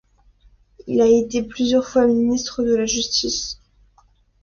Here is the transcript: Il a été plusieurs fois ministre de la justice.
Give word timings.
Il 0.87 0.99
a 0.99 1.05
été 1.05 1.43
plusieurs 1.43 1.87
fois 1.87 2.07
ministre 2.07 2.63
de 2.63 2.73
la 2.75 2.87
justice. 2.87 3.59